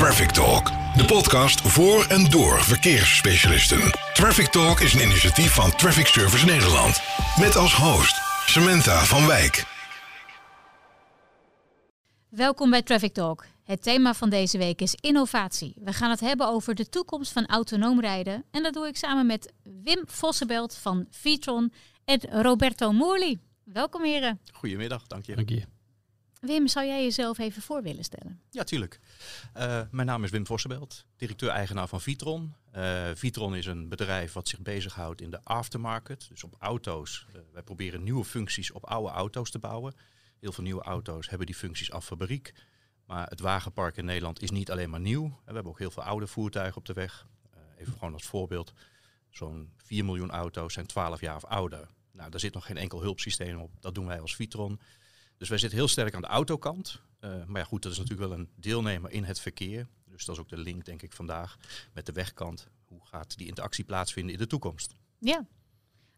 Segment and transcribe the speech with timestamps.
[0.00, 3.80] Traffic Talk, de podcast voor en door verkeersspecialisten.
[4.12, 7.00] Traffic Talk is een initiatief van Traffic Service Nederland.
[7.38, 9.64] Met als host Samantha van Wijk.
[12.28, 13.46] Welkom bij Traffic Talk.
[13.64, 15.74] Het thema van deze week is innovatie.
[15.84, 18.44] We gaan het hebben over de toekomst van autonoom rijden.
[18.50, 21.72] En dat doe ik samen met Wim Vossenbelt van Vitron
[22.04, 23.38] en Roberto Moerli.
[23.64, 24.40] Welkom heren.
[24.52, 25.34] Goedemiddag, dank je.
[25.34, 25.79] Dank je.
[26.40, 28.40] Wim, zou jij jezelf even voor willen stellen?
[28.50, 29.00] Ja, tuurlijk.
[29.56, 32.54] Uh, mijn naam is Wim Vossenbelt, directeur-eigenaar van Vitron.
[32.76, 37.26] Uh, Vitron is een bedrijf wat zich bezighoudt in de aftermarket, dus op auto's.
[37.28, 39.94] Uh, wij proberen nieuwe functies op oude auto's te bouwen.
[40.38, 42.54] Heel veel nieuwe auto's hebben die functies af fabriek.
[43.06, 45.28] Maar het wagenpark in Nederland is niet alleen maar nieuw.
[45.28, 47.26] We hebben ook heel veel oude voertuigen op de weg.
[47.78, 48.72] even gewoon als voorbeeld.
[49.30, 51.88] Zo'n 4 miljoen auto's zijn 12 jaar of ouder.
[52.12, 53.70] Nou, daar zit nog geen enkel hulpsysteem op.
[53.80, 54.80] Dat doen wij als Vitron.
[55.40, 57.00] Dus wij zitten heel sterk aan de autokant.
[57.20, 59.86] Uh, maar ja, goed, dat is natuurlijk wel een deelnemer in het verkeer.
[60.10, 61.56] Dus dat is ook de link, denk ik, vandaag
[61.92, 62.68] met de wegkant.
[62.84, 64.94] Hoe gaat die interactie plaatsvinden in de toekomst?
[65.18, 65.46] Ja.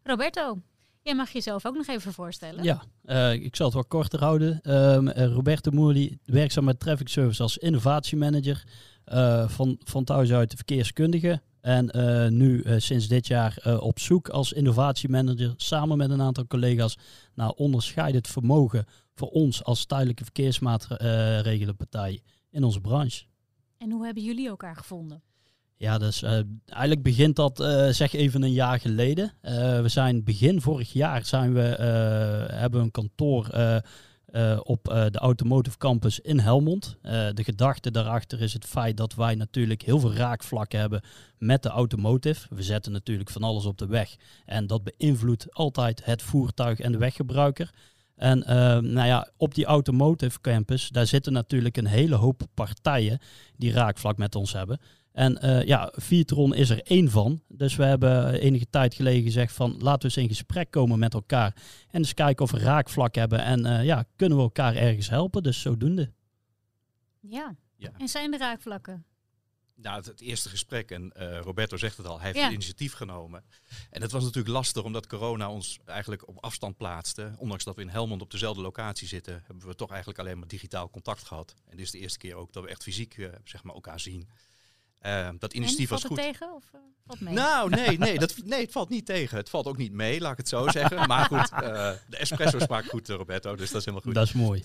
[0.03, 0.63] Roberto,
[1.03, 2.65] jij mag jezelf ook nog even voorstellen.
[2.65, 4.73] Ja, uh, ik zal het wat korter houden.
[4.75, 8.65] Um, uh, Roberto Moerli, werkzaam met Traffic Service als innovatiemanager.
[9.47, 11.43] van, van thuis uit de verkeerskundige.
[11.63, 16.23] En uh, nu uh, sinds dit jaar uh, op zoek als innovatiemanager samen met een
[16.23, 16.99] aantal collega's
[17.35, 23.25] naar onderscheidend vermogen voor ons als tijdelijke verkeersmaatregelenpartij in onze branche.
[23.79, 25.23] En hoe hebben jullie elkaar gevonden?
[25.77, 27.57] Ja, dus eigenlijk begint dat
[27.91, 29.33] zeg even een jaar geleden.
[29.83, 31.61] we zijn begin vorig jaar zijn we,
[32.53, 33.49] hebben we een kantoor
[34.33, 36.97] uh, op uh, de Automotive Campus in Helmond.
[37.03, 41.03] Uh, de gedachte daarachter is het feit dat wij natuurlijk heel veel raakvlakken hebben
[41.39, 42.55] met de automotive.
[42.55, 46.93] We zetten natuurlijk van alles op de weg en dat beïnvloedt altijd het voertuig en
[46.93, 47.71] de weggebruiker.
[48.17, 48.39] En
[48.93, 53.19] nou ja, op die Automotive Campus, daar zitten natuurlijk een hele hoop partijen
[53.57, 54.81] die raakvlak met ons hebben.
[55.13, 57.43] En uh, ja, Vitron is er één van.
[57.49, 61.15] Dus we hebben enige tijd geleden gezegd van laten we eens in gesprek komen met
[61.15, 61.55] elkaar.
[61.91, 63.43] En eens kijken of we raakvlak hebben.
[63.43, 65.43] En uh, ja, kunnen we elkaar ergens helpen.
[65.43, 66.13] Dus zodoende.
[67.21, 67.57] Ja.
[67.77, 67.91] ja.
[67.99, 69.05] En zijn er raakvlakken?
[69.75, 72.45] Nou, het, het, eerste gesprek, en uh, Roberto zegt het al, hij heeft ja.
[72.45, 73.45] het initiatief genomen.
[73.91, 77.35] En het was natuurlijk lastig omdat corona ons eigenlijk op afstand plaatste.
[77.39, 80.49] Ondanks dat we in Helmond op dezelfde locatie zitten, hebben we toch eigenlijk alleen maar
[80.49, 81.55] digitaal contact gehad.
[81.65, 84.29] En dit is de eerste keer ook dat we echt fysiek zeg maar, elkaar zien.
[85.07, 86.17] Uh, dat initiatief was goed.
[86.17, 87.35] Het tegen of uh, valt mee?
[87.35, 89.37] Nou, nee, nee, dat, nee, het valt niet tegen.
[89.37, 91.07] Het valt ook niet mee, laat ik het zo zeggen.
[91.09, 91.61] Maar goed, uh,
[92.09, 94.15] de espresso smaakt goed, Roberto, dus dat is helemaal goed.
[94.15, 94.63] Dat is mooi.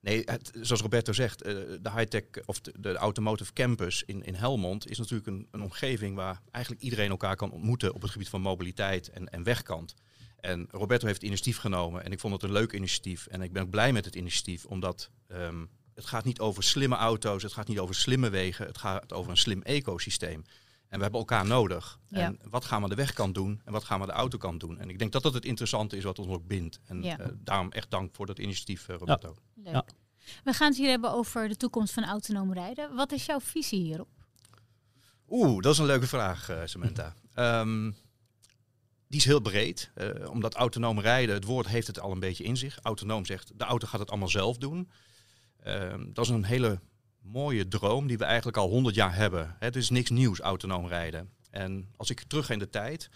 [0.00, 4.90] nee, het, zoals Roberto zegt, de high-tech of de, de, Automotive Campus in, in Helmond
[4.90, 8.40] is natuurlijk een, een omgeving waar eigenlijk iedereen elkaar kan ontmoeten op het gebied van
[8.40, 9.94] mobiliteit en, en wegkant.
[10.44, 13.26] En Roberto heeft het initiatief genomen en ik vond het een leuk initiatief.
[13.26, 16.96] En ik ben ook blij met het initiatief, omdat um, het gaat niet over slimme
[16.96, 20.44] auto's, het gaat niet over slimme wegen, het gaat over een slim ecosysteem.
[20.88, 21.98] En we hebben elkaar nodig.
[22.08, 22.20] Ja.
[22.20, 24.78] En wat gaan we de wegkant doen en wat gaan we de autokant doen?
[24.78, 26.80] En ik denk dat dat het interessante is wat ons ook bindt.
[26.86, 27.20] En ja.
[27.20, 29.36] uh, daarom echt dank voor dat initiatief, uh, Roberto.
[29.54, 29.70] Ja.
[29.70, 29.84] ja.
[30.44, 32.94] We gaan het hier hebben over de toekomst van autonoom rijden.
[32.94, 34.08] Wat is jouw visie hierop?
[35.28, 37.14] Oeh, dat is een leuke vraag, uh, Samantha.
[37.34, 37.96] um,
[39.08, 39.90] die is heel breed,
[40.30, 42.78] omdat autonoom rijden, het woord heeft het al een beetje in zich.
[42.82, 44.90] Autonoom zegt, de auto gaat het allemaal zelf doen.
[45.66, 46.80] Uh, dat is een hele
[47.22, 49.56] mooie droom die we eigenlijk al 100 jaar hebben.
[49.58, 51.30] Het is niks nieuws, autonoom rijden.
[51.50, 53.10] En als ik terug ga in de tijd,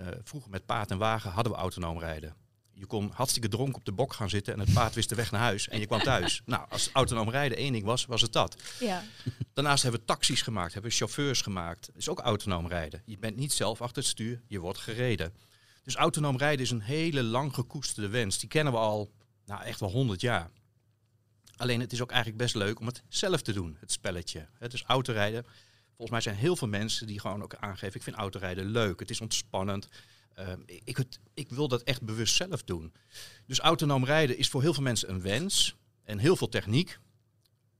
[0.00, 2.34] uh, vroeger met paard en wagen hadden we autonoom rijden.
[2.72, 5.30] Je kon hartstikke dronken op de bok gaan zitten en het paard wist de weg
[5.30, 6.42] naar huis en je kwam thuis.
[6.46, 8.56] nou, als autonoom rijden één ding was, was het dat.
[8.80, 9.02] Ja.
[9.52, 11.86] Daarnaast hebben we taxis gemaakt, hebben we chauffeurs gemaakt.
[11.86, 13.02] Dat is ook autonoom rijden.
[13.04, 15.34] Je bent niet zelf achter het stuur, je wordt gereden.
[15.82, 18.38] Dus autonoom rijden is een hele lang gekoesterde wens.
[18.38, 19.12] Die kennen we al
[19.46, 20.50] nou, echt wel 100 jaar.
[21.62, 24.48] Alleen het is ook eigenlijk best leuk om het zelf te doen, het spelletje.
[24.58, 25.44] Het is autorijden.
[25.86, 29.10] Volgens mij zijn heel veel mensen die gewoon ook aangeven, ik vind autorijden leuk, het
[29.10, 29.88] is ontspannend.
[30.38, 30.52] Uh,
[30.84, 32.92] ik, het, ik wil dat echt bewust zelf doen.
[33.46, 36.98] Dus autonoom rijden is voor heel veel mensen een wens en heel veel techniek.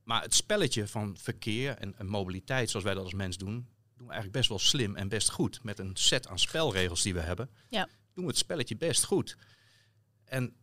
[0.03, 3.53] Maar het spelletje van verkeer en, en mobiliteit, zoals wij dat als mens doen,
[3.95, 5.63] doen we eigenlijk best wel slim en best goed.
[5.63, 7.87] Met een set aan spelregels die we hebben, ja.
[8.13, 9.37] doen we het spelletje best goed.
[10.25, 10.55] En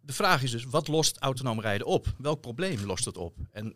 [0.00, 2.14] de vraag is dus, wat lost autonoom rijden op?
[2.18, 3.36] Welk probleem lost het op?
[3.50, 3.74] En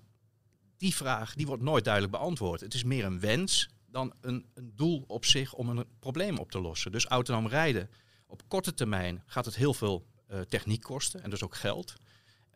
[0.77, 2.61] die vraag die wordt nooit duidelijk beantwoord.
[2.61, 6.51] Het is meer een wens dan een, een doel op zich om een probleem op
[6.51, 6.93] te lossen.
[6.93, 7.91] Dus autonoom rijden,
[8.27, 11.95] op korte termijn gaat het heel veel uh, techniek kosten en dus ook geld.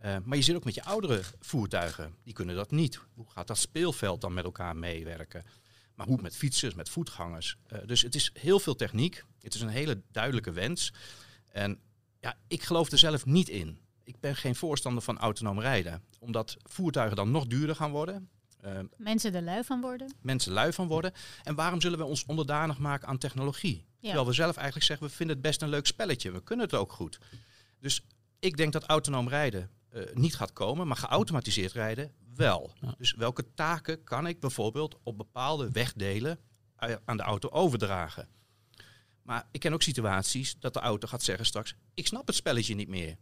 [0.04, 3.00] Uh, maar je zit ook met je oudere voertuigen, die kunnen dat niet.
[3.14, 5.44] Hoe gaat dat speelveld dan met elkaar meewerken?
[5.94, 7.56] Maar hoe met fietsers, met voetgangers?
[7.72, 9.24] Uh, dus het is heel veel techniek.
[9.40, 10.92] Het is een hele duidelijke wens.
[11.52, 11.80] En
[12.20, 13.78] ja, ik geloof er zelf niet in.
[14.04, 16.02] Ik ben geen voorstander van autonoom rijden.
[16.18, 18.28] Omdat voertuigen dan nog duurder gaan worden.
[18.60, 20.14] Ehm, Mensen er lui van worden.
[20.22, 21.12] mensen lui van worden.
[21.42, 23.86] En waarom zullen we ons onderdanig maken aan technologie?
[24.00, 26.30] Terwijl we zelf eigenlijk zeggen, we vinden het best een leuk spelletje.
[26.30, 27.18] We kunnen het ook goed.
[27.80, 28.04] Dus
[28.38, 32.72] ik denk dat autonoom rijden eh, niet gaat komen, maar geautomatiseerd rijden wel.
[32.80, 32.94] Ja.
[32.98, 36.38] Dus welke taken kan ik bijvoorbeeld op bepaalde wegdelen
[36.76, 38.28] eh, aan de auto overdragen?
[39.28, 42.74] Maar ik ken ook situaties dat de auto gaat zeggen straks, ik snap het spelletje
[42.74, 43.16] niet meer.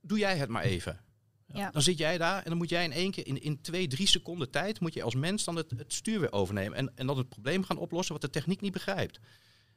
[0.00, 1.00] Doe jij het maar even.
[1.46, 1.70] Ja.
[1.70, 4.06] Dan zit jij daar en dan moet jij in één keer, in, in twee, drie
[4.06, 6.78] seconden tijd, moet je als mens dan het, het stuur weer overnemen.
[6.78, 9.20] En, en dan het probleem gaan oplossen wat de techniek niet begrijpt.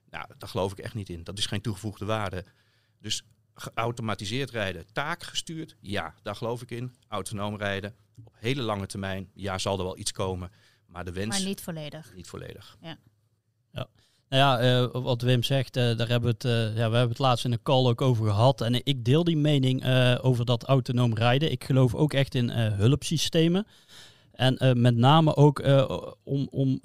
[0.10, 1.24] Nou, daar geloof ik echt niet in.
[1.24, 2.46] Dat is geen toegevoegde waarde.
[3.00, 3.24] Dus
[3.54, 6.96] geautomatiseerd rijden, taakgestuurd, ja, daar geloof ik in.
[7.08, 10.52] Autonoom rijden, op hele lange termijn, ja, zal er wel iets komen.
[10.86, 11.48] Maar de wens Maar niet.
[11.48, 12.14] niet volledig.
[12.22, 12.78] volledig.
[14.34, 17.10] Nou ja, eh, wat Wim zegt, eh, daar hebben we, het, eh, ja, we hebben
[17.10, 18.62] het laatst in een call ook over gehad.
[18.62, 19.86] En ik deel die mening
[20.22, 21.52] over dat autonoom rijden.
[21.52, 23.68] Ik geloof ook echt in hulpsystemen.
[24.32, 25.64] En met name ook
[26.24, 26.80] om, om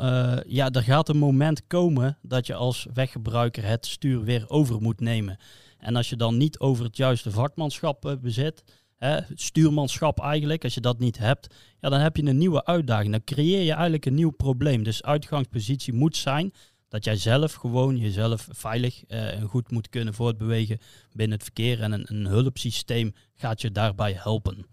[0.47, 5.01] ja, er gaat een moment komen dat je als weggebruiker het stuur weer over moet
[5.01, 5.37] nemen.
[5.79, 8.65] En als je dan niet over het juiste vakmanschap bezit,
[8.97, 13.11] hè, stuurmanschap eigenlijk, als je dat niet hebt, ja, dan heb je een nieuwe uitdaging.
[13.11, 14.83] Dan creëer je eigenlijk een nieuw probleem.
[14.83, 16.53] Dus uitgangspositie moet zijn
[16.89, 20.79] dat jij zelf gewoon jezelf veilig eh, en goed moet kunnen voortbewegen
[21.13, 21.83] binnen het verkeer.
[21.83, 24.67] En een, een hulpsysteem gaat je daarbij helpen.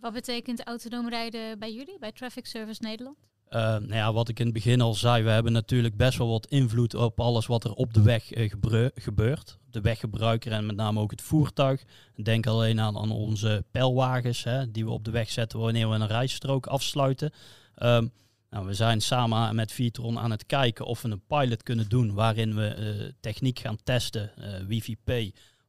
[0.00, 3.16] Wat betekent autonoom rijden bij jullie, bij Traffic Service Nederland?
[3.48, 6.28] Eh, nou ja, wat ik in het begin al zei, we hebben natuurlijk best wel
[6.28, 8.50] wat invloed op alles wat er op de weg eh,
[8.94, 9.58] gebeurt.
[9.70, 11.82] De weggebruiker en met name ook het voertuig.
[12.22, 15.94] Denk alleen aan, aan onze pijlwagens hè, die we op de weg zetten wanneer we
[15.94, 17.32] een rijstrook afsluiten.
[17.74, 18.06] Ehm,
[18.50, 22.14] nou, we zijn samen met Vitron aan het kijken of we een pilot kunnen doen
[22.14, 25.10] waarin we eh, techniek gaan testen, eh Wi-Fi P,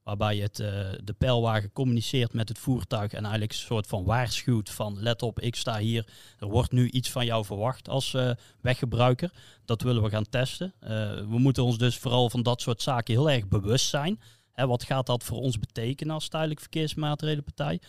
[0.10, 0.70] waarbij het, eh,
[1.04, 5.40] de pijlwagen communiceert met het voertuig en eigenlijk een soort van waarschuwt van let op,
[5.40, 6.08] ik sta hier,
[6.40, 8.31] er wordt nu iets van jou verwacht als eh,
[8.62, 9.31] weggebruiker.
[9.66, 10.74] Dat willen we gaan testen.
[10.80, 14.20] Eh, we moeten ons dus vooral van dat soort zaken heel erg bewust zijn.
[14.52, 17.81] Hè, wat gaat dat voor ons betekenen als tijdelijk verkeersmaatregelenpartij?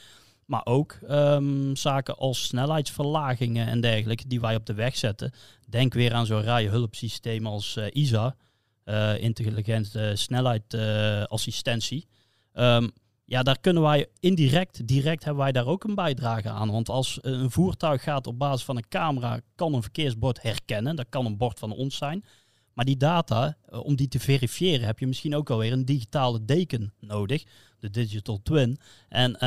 [0.51, 5.33] Maar ook ehm, zaken als snelheidsverlagingen en dergelijke die wij op de weg zetten.
[5.69, 8.37] Denk weer aan zo'n rijhulpsysteem als eh, ISA,
[8.85, 12.07] eh intelligente snelheidsassistentie.
[12.53, 12.89] Ehm,
[13.25, 16.71] ja, daar kunnen wij indirect, direct hebben wij daar ook een bijdrage aan.
[16.71, 20.97] Want als een voertuig gaat op basis van een camera, kan een verkeersbord herkennen.
[20.97, 22.25] Dat kan een bord van ons zijn.
[22.73, 26.45] Maar die data, eh, om die te verifiëren, heb je misschien ook alweer een digitale
[26.45, 27.45] deken nodig.
[27.79, 28.79] De digital twin.
[29.09, 29.39] En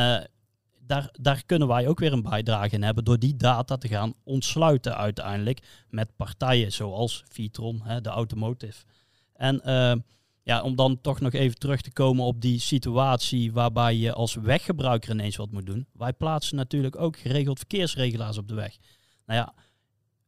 [0.94, 4.13] daar, daar kunnen wij ook weer een bijdrage in hebben door die data te gaan
[4.24, 5.60] ontsluiten uiteindelijk
[5.90, 8.84] met partijen zoals Vitron, hè, de automotive.
[9.34, 9.95] En eh,
[10.44, 14.36] ja, om dan toch nog even terug te komen op die situatie waarbij je als
[14.36, 15.88] weggebruiker ineens wat moet doen.
[15.94, 18.78] Wij plaatsen natuurlijk ook geregeld verkeersregelaars op de weg.
[19.25, 19.54] Nou ja,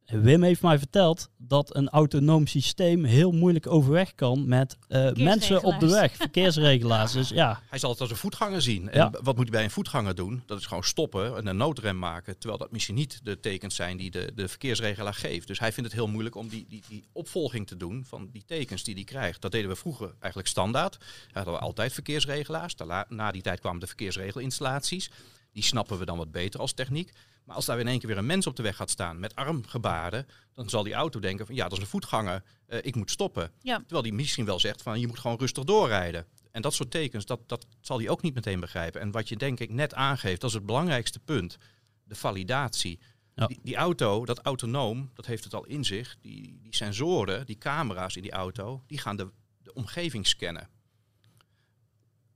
[0.05, 5.63] Wim heeft mij verteld dat een autonoom systeem heel moeilijk overweg kan met eh, mensen
[5.63, 7.11] op de weg, verkeersregelaars.
[7.11, 8.89] Dus ja, Hij zal het als een voetganger zien.
[8.89, 9.09] En Ja.
[9.11, 10.43] wat moet hij bij een voetganger doen?
[10.45, 12.37] Dat is gewoon stoppen en een noodrem maken.
[12.37, 15.47] Terwijl dat misschien niet de tekens zijn die de, de verkeersregelaar geeft.
[15.47, 18.43] Dus hij vindt het heel moeilijk om die, die, die opvolging te doen van die
[18.45, 19.41] tekens die hij krijgt.
[19.41, 20.97] Dat deden we vroeger eigenlijk standaard.
[20.97, 22.75] We hadden we altijd verkeersregelaars.
[23.09, 25.11] Na die tijd kwamen de verkeersregelinstallaties.
[25.51, 27.11] Die snappen we dan wat beter als techniek.
[27.45, 29.35] Maar als daar in één keer weer een mens op de weg gaat staan met
[29.35, 33.11] armgebaren, dan zal die auto denken van ja, dat is een voetganger, eh, ik moet
[33.11, 33.51] stoppen.
[33.61, 33.77] Ja.
[33.77, 36.25] Terwijl die misschien wel zegt van je moet gewoon rustig doorrijden.
[36.51, 39.01] En dat soort tekens, dat, dat zal hij ook niet meteen begrijpen.
[39.01, 41.57] En wat je denk ik net aangeeft, dat is het belangrijkste punt.
[42.03, 42.99] De validatie.
[43.35, 43.47] Ja.
[43.47, 46.17] Die, die auto, dat autonoom, dat heeft het al in zich.
[46.19, 50.69] Die, die sensoren, die camera's in die auto, die gaan de, de omgeving scannen.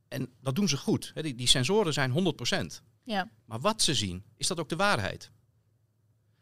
[0.07, 1.11] En dat doen ze goed.
[1.13, 1.21] Hè.
[1.21, 2.33] Die, die sensoren zijn
[2.81, 2.83] 100%.
[3.03, 5.31] Ja, Maar wat ze zien, is dat ook de waarheid?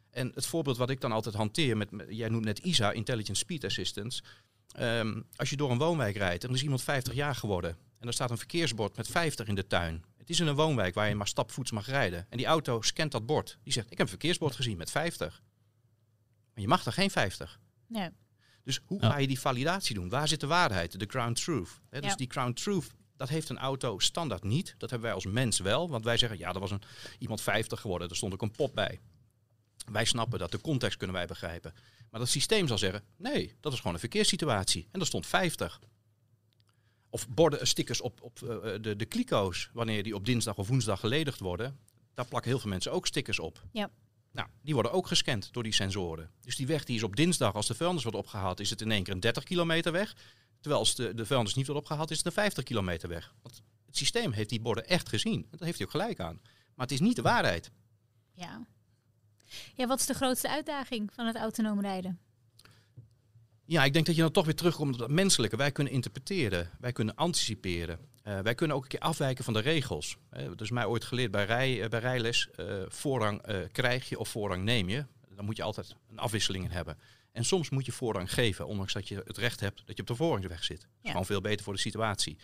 [0.10, 3.64] En het voorbeeld wat ik dan altijd hanteer, met, jij noemt net ISA, Intelligent Speed
[3.64, 4.24] Assistance.
[4.72, 8.08] Ehm, als je door een woonwijk rijdt en er is iemand 50 jaar geworden en
[8.08, 10.04] er staat een verkeersbord met 50 in de tuin.
[10.18, 12.26] Het is in een woonwijk waar je maar stapvoets mag rijden.
[12.30, 13.58] En die auto scant dat bord.
[13.64, 15.42] Die zegt, ik heb een verkeersbord gezien met 50.
[16.54, 17.60] Maar je mag er geen 50.
[17.88, 18.12] ja.
[18.64, 19.10] Dus hoe Ja.
[19.10, 20.10] ga je die validatie doen?
[20.10, 21.00] Waar zit de waarheid?
[21.00, 21.82] De ground truth.
[21.90, 22.16] Hè, dus Ja.
[22.16, 24.76] die ground truth, dat heeft een auto standaard niet.
[24.78, 25.90] Dat hebben wij als mens wel.
[25.90, 26.82] Want wij zeggen, ja, er was een,
[27.20, 28.10] iemand 50 geworden.
[28.10, 29.00] Er stond ook een pop bij.
[29.92, 30.52] Wij snappen dat.
[30.52, 31.74] De context kunnen wij begrijpen.
[32.12, 34.88] Maar dat systeem zal zeggen, nee, dat is gewoon een verkeerssituatie.
[34.92, 35.80] En er stond 50.
[37.10, 39.70] Of borden, eh, stickers op, op eh, de, de kliko's.
[39.74, 41.80] Wanneer die op dinsdag of woensdag geledigd worden.
[42.14, 43.64] Daar plakken heel veel mensen ook stickers op.
[43.72, 43.90] Ja.
[44.32, 46.32] Nou, die worden ook gescand door die sensoren.
[46.42, 48.92] Dus die weg die is op dinsdag, als de vuilnis wordt opgehaald, is het in
[48.92, 50.16] één keer een 30 kilometer weg.
[50.68, 53.34] Terwijl als de, de vuilnis niet wordt opgehaald, is het een 50 kilometer weg.
[53.42, 55.42] Want het systeem heeft die borden echt gezien.
[55.42, 56.40] En daar heeft hij ook gelijk aan.
[56.76, 57.72] Maar het is niet de waarheid.
[58.34, 58.66] ja.
[59.76, 62.20] Ja, wat is de grootste uitdaging van het autonoom rijden?
[63.66, 65.58] Ja, ik denk dat je dan toch weer terugkomt op dat menselijke.
[65.58, 68.00] Wij kunnen interpreteren, wij kunnen anticiperen.
[68.24, 70.18] Uh, wij kunnen ook een keer afwijken van de regels.
[70.34, 72.50] Uh, dat is mij ooit geleerd bij, rij, uh, bij rijles.
[72.88, 75.06] voorrang krijg je of voorrang neem je.
[75.30, 76.98] Dan moet je altijd een afwisseling in hebben.
[77.38, 80.08] En soms moet je voorrang geven, ondanks dat je het recht hebt dat je op
[80.08, 80.82] de voorrangsweg zit.
[80.82, 82.38] Dat is gewoon veel beter voor de situatie.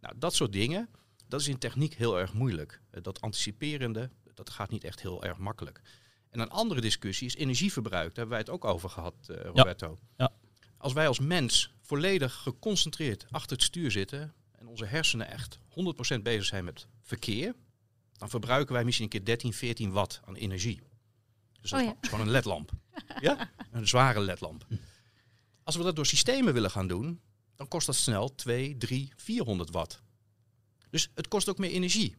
[0.00, 0.88] Nou, dat soort dingen,
[1.28, 2.80] dat is in techniek heel erg moeilijk.
[2.90, 5.80] dat anticiperende, dat gaat niet echt heel erg makkelijk.
[6.30, 8.06] En een andere discussie is energieverbruik.
[8.06, 9.98] Daar hebben wij het ook over gehad, Roberto.
[10.16, 10.30] Ja.
[10.30, 10.32] ja.
[10.76, 15.58] Als wij als mens volledig geconcentreerd achter het stuur zitten en onze hersenen echt
[16.18, 17.54] 100% bezig zijn met verkeer,
[18.12, 20.80] dan verbruiken wij misschien een keer 13, 14 watt aan energie.
[21.60, 22.70] Dus dat oh is gewoon een ledlamp.
[23.20, 23.50] ja?
[23.70, 24.66] Een zware ledlamp.
[25.62, 27.20] Als we dat door systemen willen gaan doen,
[27.56, 30.02] dan kost dat snel 2, 3, 400 watt.
[30.90, 32.16] Dus het kost ook meer energie.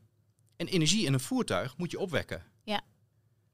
[0.55, 2.43] En energie in een voertuig moet je opwekken.
[2.63, 2.81] Ja.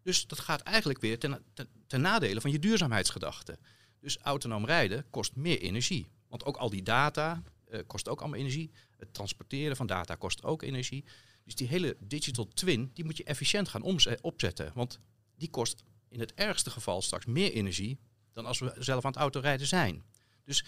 [0.04, 3.58] Dus dat gaat eigenlijk weer ten, ten, ten nadele van je duurzaamheidsgedachte.
[4.00, 6.08] Dus autonoom rijden kost meer energie.
[6.28, 8.72] Want ook al die data uh, kost ook allemaal energie.
[8.98, 11.06] Het transporteren van data kost ook energie.
[11.44, 13.82] Dus die hele digital twin, die moet je efficiënt gaan
[14.22, 14.72] opzetten.
[14.74, 15.00] Want
[15.36, 15.84] die kost
[16.18, 18.00] in het ergste geval straks meer energie
[18.34, 20.04] dan als we zelf aan het autorijden zijn.
[20.44, 20.66] Dus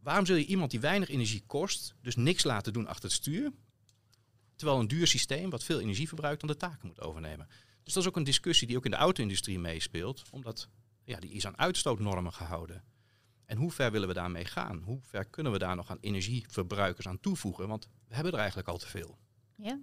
[0.00, 3.52] waarom zul je iemand die weinig energie kost, dus niks laten doen achter het stuur,
[4.56, 7.46] terwijl een duur systeem wat veel energie verbruikt dan de taken moet overnemen?
[7.82, 10.68] Dus dat is ook een discussie die ook in de auto-industrie meespeelt, omdat
[11.04, 12.84] ja, die is aan uitstootnormen gehouden.
[13.44, 14.82] En hoe ver willen we daarmee gaan?
[14.82, 17.68] Hoe ver kunnen we daar nog aan energieverbruikers aan toevoegen?
[17.68, 19.18] Want we hebben er eigenlijk al te veel.
[19.54, 19.80] Ja.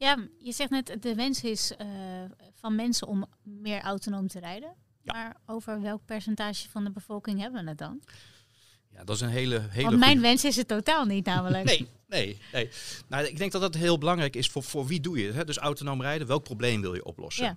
[0.00, 1.86] Ja, je zegt net, de wens is uh,
[2.54, 4.74] van mensen om meer autonoom te rijden.
[5.02, 5.12] Ja.
[5.12, 8.02] Maar over welk percentage van de bevolking hebben we het dan?
[8.88, 9.66] Ja, dat is een hele.
[9.70, 11.64] hele Want mijn wens is het totaal niet, namelijk.
[11.70, 12.70] nee, nee, nee.
[13.08, 15.34] Nou, ik denk dat dat heel belangrijk is voor, voor wie doe je het.
[15.34, 15.44] Hè?
[15.44, 17.44] Dus autonoom rijden, welk probleem wil je oplossen?
[17.44, 17.56] Ja.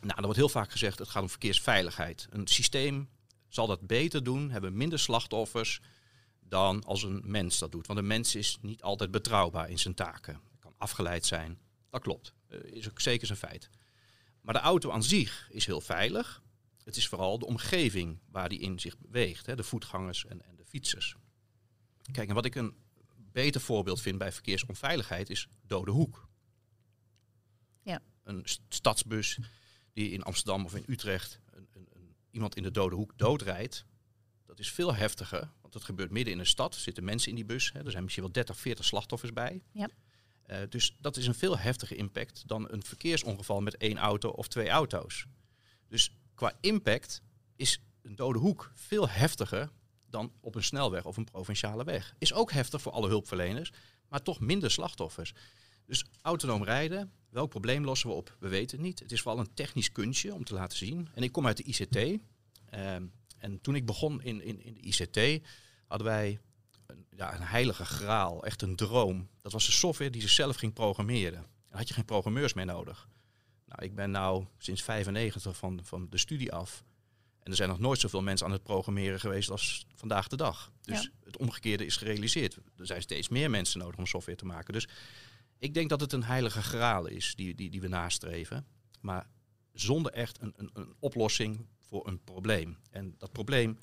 [0.00, 2.26] Nou, er wordt heel vaak gezegd, het gaat om verkeersveiligheid.
[2.30, 3.08] Een systeem
[3.48, 5.80] zal dat beter doen, hebben minder slachtoffers
[6.40, 7.86] dan als een mens dat doet.
[7.86, 10.47] Want een mens is niet altijd betrouwbaar in zijn taken.
[10.78, 11.58] Afgeleid zijn.
[11.90, 12.34] Dat klopt.
[12.48, 13.70] Uh, is ook zeker zijn feit.
[14.40, 16.42] Maar de auto aan zich is heel veilig.
[16.84, 19.46] Het is vooral de omgeving waar die in zich beweegt.
[19.46, 21.16] Hè, de voetgangers en, en de fietsers.
[22.12, 22.74] Kijk, en wat ik een
[23.32, 26.28] beter voorbeeld vind bij verkeersonveiligheid is dode hoek.
[27.82, 28.02] Ja.
[28.22, 29.38] Een stadsbus
[29.92, 33.84] die in Amsterdam of in Utrecht een, een, een, iemand in de dode hoek doodrijdt,
[34.46, 35.50] dat is veel heftiger.
[35.60, 36.74] Want dat gebeurt midden in een stad.
[36.74, 37.72] Er zitten mensen in die bus.
[37.72, 37.84] Hè.
[37.84, 39.62] Er zijn misschien wel 30, 40 slachtoffers bij.
[39.72, 39.88] Ja.
[40.50, 44.48] Uh, dus dat is een veel heftiger impact dan een verkeersongeval met één auto of
[44.48, 45.26] twee auto's.
[45.88, 47.22] Dus qua impact
[47.56, 49.70] is een dode hoek veel heftiger
[50.10, 52.14] dan op een snelweg of een provinciale weg.
[52.18, 53.72] Is ook heftig voor alle hulpverleners,
[54.08, 55.34] maar toch minder slachtoffers.
[55.84, 58.36] Dus autonoom rijden, welk probleem lossen we op?
[58.40, 58.98] We weten het niet.
[58.98, 61.08] Het is vooral een technisch kunstje om te laten zien.
[61.14, 62.20] En ik kom uit de ICT.
[62.70, 63.06] Ehm,
[63.38, 65.46] en toen ik begon in, in, in de ICT,
[65.86, 66.40] hadden wij
[67.16, 69.28] ja, een heilige graal, echt een droom.
[69.40, 71.46] Dat was de software die zichzelf ging programmeren.
[71.68, 73.08] Dan had je geen programmeurs meer nodig.
[73.64, 76.84] Nou, ik ben nou sinds 95 van, van de studie af.
[77.42, 80.72] En er zijn nog nooit zoveel mensen aan het programmeren geweest als vandaag de dag.
[80.82, 82.56] Dus het omgekeerde is gerealiseerd.
[82.76, 84.72] Er zijn steeds meer mensen nodig om software te maken.
[84.72, 84.88] Dus
[85.58, 88.66] ik denk dat het een heilige graal is die, die, die we nastreven.
[89.00, 89.26] Maar
[89.72, 92.76] zonder echt een, een, een oplossing voor een probleem.
[92.90, 93.78] En dat probleem,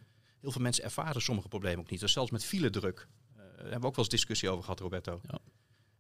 [0.46, 2.00] heel veel mensen ervaren sommige problemen ook niet.
[2.00, 3.08] Dus zelfs met filedruk.
[3.32, 5.22] Uh, daar hebben we ook wel eens discussie over gehad, Roberto.
[5.28, 5.40] Ja.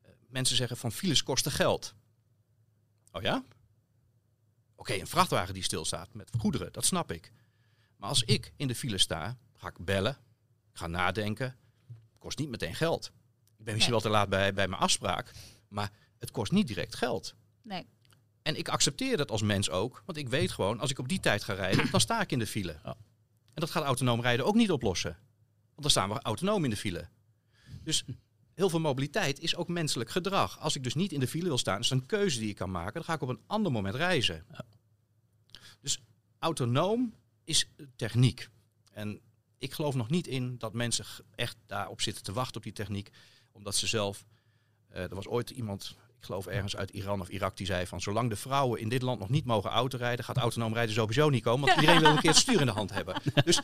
[0.04, 1.96] Uh, mensen zeggen van files kosten geld.
[3.12, 3.44] Oh ja?
[4.76, 7.32] Oké, een vrachtwagen die stilstaat met goederen, dat snap ik.
[7.98, 10.18] Maar als ik in de file sta, ga ik bellen,
[10.72, 11.56] ga nadenken.
[12.18, 13.12] Kost niet meteen geld.
[13.58, 15.32] Ik ben misschien wel te laat bij, bij mijn afspraak.
[15.68, 17.36] Maar het kost niet direct geld.
[17.62, 17.86] Nee.
[18.42, 21.20] En ik accepteer dat als mens ook, want ik weet gewoon, als ik op die
[21.20, 22.80] tijd ga rijden, dan sta ik in de file.
[22.84, 22.98] Ja.
[23.56, 25.18] En dat gaat autonoom rijden ook niet oplossen.
[25.66, 27.08] Want dan staan we autonoom in de file.
[27.84, 28.04] Dus
[28.54, 30.60] heel veel mobiliteit is ook menselijk gedrag.
[30.60, 32.56] Als ik dus niet in de file wil staan, is dat een keuze die ik
[32.56, 32.94] kan maken.
[32.94, 34.46] Dan ga ik op een ander moment reizen.
[35.82, 36.00] Dus
[36.40, 38.50] autonoom is techniek.
[38.92, 39.22] En
[39.58, 43.10] ik geloof nog niet in dat mensen echt daarop zitten te wachten op die techniek,
[43.52, 44.26] omdat ze zelf
[44.92, 48.02] uh, er was ooit iemand, ik geloof ergens uit Iran of Irak, die zei van
[48.02, 51.44] zolang de vrouwen in dit land nog niet mogen autorijden, gaat autonoom rijden sowieso niet
[51.44, 51.68] komen.
[51.68, 53.22] Want iedereen wil een keer het stuur in de hand hebben.
[53.46, 53.62] Dus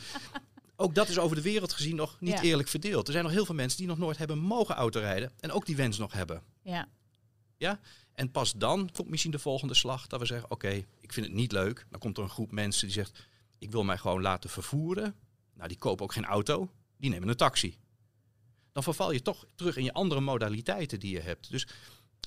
[0.76, 3.08] ook dat is over de wereld gezien nog niet eerlijk verdeeld.
[3.08, 5.76] Er zijn nog heel veel mensen die nog nooit hebben mogen autorijden en ook die
[5.76, 6.44] wens nog hebben.
[6.64, 6.88] Ja.
[7.58, 7.80] Ja?
[8.14, 11.36] En pas dan komt misschien de volgende slag dat we zeggen, oké, ik vind het
[11.36, 11.86] niet leuk.
[11.90, 13.28] Dan komt er een groep mensen die zegt,
[13.60, 15.16] ik wil mij gewoon laten vervoeren.
[15.54, 17.78] Nou, die kopen ook geen auto, die nemen een taxi
[18.72, 21.50] dan verval je toch terug in je andere modaliteiten die je hebt.
[21.50, 21.68] Dus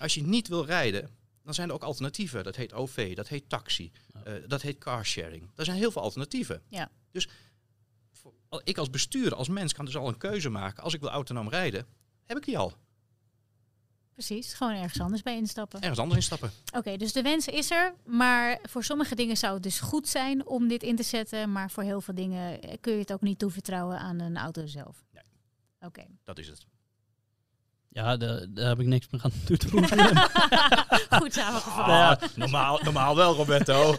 [0.01, 1.11] als je niet wil rijden,
[1.43, 2.45] dan zijn er ook alternatieven.
[2.45, 3.93] Dat heet OV, dat heet taxi,
[4.25, 5.51] eh, dat heet carsharing.
[5.57, 6.63] Er zijn heel veel alternatieven.
[6.69, 6.91] Ja.
[7.11, 7.29] Dus
[8.13, 10.83] voor, al- ik als bestuurder, als mens, kan dus al een keuze maken.
[10.83, 11.87] Als ik wil autonoom rijden,
[12.25, 12.73] heb ik die al.
[14.13, 15.81] Precies, gewoon ergens anders bij instappen.
[15.81, 16.51] Ergens anders instappen.
[16.77, 20.47] Oké, dus de wens is er, maar voor sommige dingen zou het dus goed zijn
[20.47, 23.39] om dit in te zetten, maar voor heel veel dingen kun je het ook niet
[23.39, 25.05] toevertrouwen aan een auto zelf.
[25.13, 25.23] Nee.
[25.81, 26.05] Oké.
[26.25, 26.67] Dat is het.
[27.95, 29.99] Ja, daar, daar heb ik niks meer aan toe te voegen.
[31.21, 31.87] Goed samengevat.
[31.87, 32.19] Nou ja.
[32.35, 33.95] normaal, normaal wel, Roberto.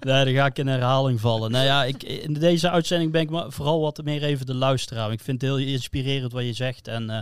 [0.00, 1.50] Nee, dan ga ik in herhaling vallen.
[1.50, 5.12] Nou ja, ik, in deze uitzending ben ik maar vooral wat meer even de luisteraar.
[5.12, 6.88] Ik vind het heel inspirerend wat je zegt.
[6.88, 7.18] En eh,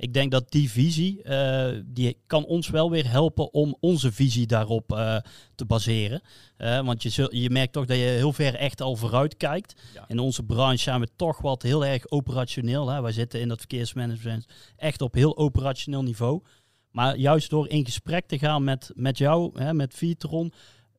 [0.00, 4.46] ik denk dat die visie, eh, die kan ons wel weer helpen om onze visie
[4.46, 5.16] daarop eh,
[5.54, 6.20] te baseren.
[6.56, 9.82] Eh, want je, zul- je merkt toch dat je heel ver echt al vooruit kijkt.
[9.94, 10.04] Ja.
[10.08, 12.88] In onze branche zijn we toch wat heel erg operationeel.
[12.88, 13.02] Hè?
[13.02, 16.42] Wij zitten in dat verkeersmanagement echt op heel operationeel niveau.
[16.90, 20.52] Maar juist door in gesprek te gaan met, met jou, hè, met Vitron,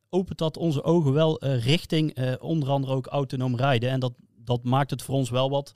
[0.10, 3.90] opent dat onze ogen wel richting onder andere ook autonoom rijden.
[3.90, 5.72] En dat, dat maakt het voor ons wel wat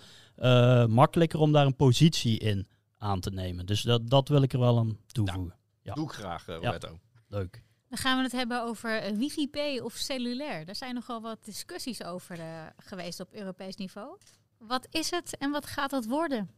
[0.90, 2.68] makkelijker om daar een positie in
[3.06, 3.66] aan te nemen.
[3.66, 5.56] Dus dat, dat wil ik er wel aan toevoegen.
[5.82, 5.94] Ja.
[5.94, 7.00] Doe ik graag, Roberto.
[7.28, 7.64] Leuk.
[7.90, 10.66] Dan gaan we het hebben over eh, wifi-p of cellulair.
[10.66, 14.18] Daar zijn nogal wat discussies over eh, geweest op Europees niveau.
[14.58, 16.50] Wat is het en wat gaat dat worden?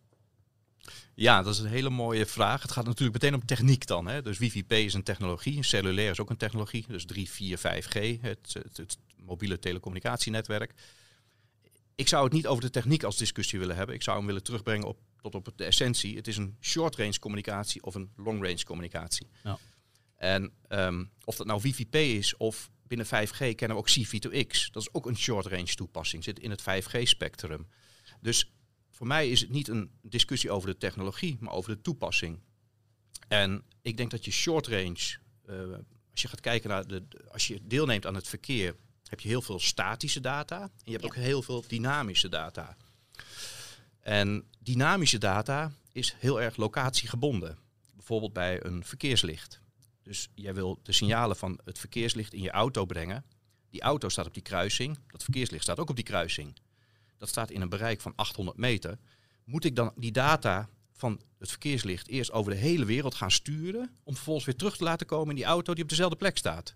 [1.14, 2.62] Ja, dat is een hele mooie vraag.
[2.62, 4.08] Het gaat natuurlijk meteen om techniek dan.
[4.08, 4.22] Hè.
[4.22, 6.86] Dus wifi-p is een technologie, cellulair is ook een technologie.
[6.88, 10.74] Dus 3, 4, 5G, het, het, het mobiele telecommunicatienetwerk.
[11.96, 13.96] Ik zou het niet over de techniek als discussie willen hebben.
[13.96, 14.98] Ik zou hem willen terugbrengen op,
[15.30, 16.16] tot op de essentie.
[16.16, 19.28] Het is een short-range communicatie of een long-range communicatie.
[19.44, 19.58] Ja.
[20.16, 24.72] En ehm, of dat nou wifi-p is of binnen 5G kennen we ook C-V2X.
[24.72, 27.68] Dat is ook een short-range toepassing, zit in het 5G-spectrum.
[28.22, 28.52] Dus
[28.90, 32.40] voor mij is het niet een discussie over de technologie, maar over de toepassing.
[33.28, 35.56] En ik denk dat je short range, eh,
[36.12, 38.76] als je gaat kijken naar de, de- als je deelneemt aan het verkeer,
[39.10, 41.10] heb je heel veel statische data en je hebt Ja.
[41.10, 42.78] ook heel veel dynamische data.
[44.08, 47.58] En dynamische data is heel erg locatiegebonden.
[47.96, 49.62] Bijvoorbeeld bij een verkeerslicht.
[50.02, 53.26] Dus jij wil de signalen van het verkeerslicht in je auto brengen.
[53.70, 56.58] Die auto staat op die kruising, dat verkeerslicht staat ook op die kruising.
[57.18, 58.98] Dat staat in een bereik van 800 meter.
[59.44, 63.96] Moet ik dan die data van het verkeerslicht eerst over de hele wereld gaan sturen,
[64.04, 66.76] om vervolgens weer terug te laten komen in die auto die op dezelfde plek staat?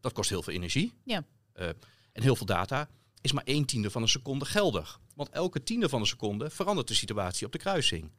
[0.00, 0.92] Dat kost heel veel energie.
[1.04, 1.24] Ja.
[1.52, 1.68] Eh,
[2.12, 2.88] en heel veel data
[3.20, 5.00] is maar een tiende van een seconde geldig.
[5.14, 8.10] Want elke tiende van een seconde verandert de situatie op de kruising.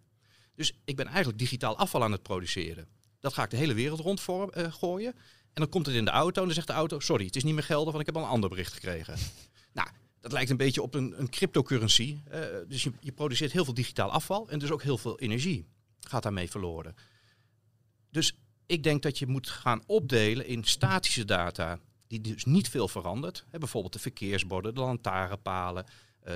[0.56, 2.88] Dus ik ben eigenlijk digitaal afval aan het produceren.
[3.20, 5.14] Dat ga ik de hele wereld rond voor, eh, gooien.
[5.54, 7.00] En dan komt het in de auto en dan zegt de auto...
[7.00, 9.18] sorry, het is niet meer geldig, want ik heb al een ander bericht gekregen.
[9.74, 12.18] nou, dat lijkt een beetje op een, een cryptocurrency.
[12.30, 15.66] Eh, dus je, je produceert heel veel digitaal afval en dus ook heel veel energie
[16.00, 16.96] gaat daarmee verloren.
[18.10, 22.88] Dus ik denk dat je moet gaan opdelen in statische data die dus niet veel
[22.88, 23.46] verandert.
[23.50, 25.86] Hè, bijvoorbeeld de verkeersborden, de lantaarnpalen,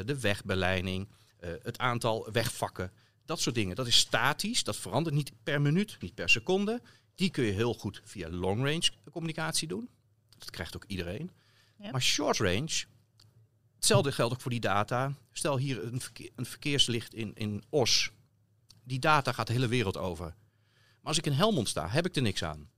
[0.05, 2.91] de wegbeleiding, eh, het aantal wegvakken.
[3.25, 3.75] Dat soort dingen.
[3.75, 6.81] Dat is statisch, dat verandert niet per minuut, niet per seconde.
[7.15, 9.89] Die kun je heel goed via long range communicatie doen.
[10.37, 11.31] Dat krijgt ook iedereen.
[11.91, 12.85] Maar short range,
[13.75, 15.13] hetzelfde geldt ook voor die data.
[15.31, 18.11] Stel hier een, verkeer- een verkeerslicht in, in Os.
[18.83, 20.25] Die data gaat de hele wereld over.
[20.25, 20.35] Maar
[21.01, 22.69] als ik in Helmond sta, heb ik er niks aan.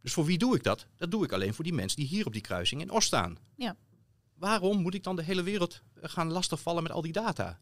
[0.00, 0.86] Dus voor wie doe ik dat?
[0.96, 3.38] Dat doe ik alleen voor die mensen die hier op die kruising in Os staan.
[3.56, 3.76] Ja.
[4.40, 7.60] Waarom moet ik dan de hele wereld eh, gaan lastigvallen met al die data?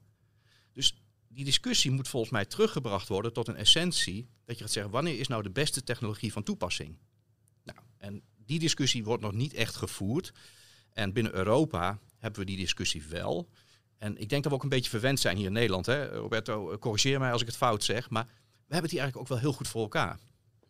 [0.72, 0.94] Dus
[1.28, 4.28] die discussie moet volgens mij teruggebracht worden tot een essentie.
[4.44, 6.98] Dat je gaat zeggen, wanneer is nou de beste technologie van toepassing?
[7.62, 10.32] Nou, en die discussie wordt nog niet echt gevoerd.
[10.92, 13.48] En binnen Europa hebben we die discussie wel.
[13.98, 15.86] En ik denk dat we ook een beetje verwend zijn hier in Nederland.
[15.86, 16.06] Hè?
[16.06, 18.10] Roberto, corrigeer mij als ik het fout zeg.
[18.10, 20.18] Maar we hebben het hier eigenlijk ook wel heel goed voor elkaar.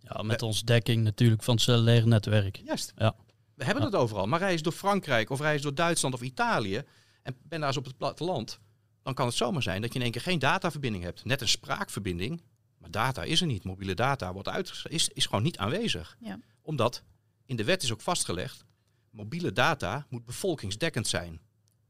[0.01, 2.61] Ja, met ons dekking natuurlijk van het cellulaire netwerk.
[2.65, 2.93] Juist.
[2.97, 3.17] Ja.
[3.59, 4.27] We hebben het overal.
[4.27, 6.83] Maar reis door Frankrijk of reis door Duitsland of Italië
[7.23, 8.61] en ben daar eens op het platteland,
[9.03, 11.25] dan kan het zomaar zijn dat je in één keer geen dataverbinding hebt.
[11.25, 12.43] Net een spraakverbinding,
[12.79, 13.65] maar data is er niet.
[13.65, 16.17] Mobiele data wordt uit, is, is gewoon niet aanwezig.
[16.21, 16.41] Ja.
[16.63, 17.03] Omdat
[17.47, 18.65] in de wet is ook vastgelegd,
[19.11, 21.41] mobiele data moet bevolkingsdekkend zijn.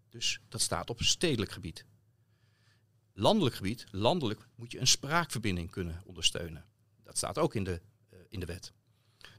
[0.08, 1.84] Dus dat staat op stedelijk gebied.
[3.12, 6.64] Landelijk gebied, landelijk moet je een spraakverbinding kunnen ondersteunen.
[7.02, 8.72] Dat staat ook in de, eh, in de wet.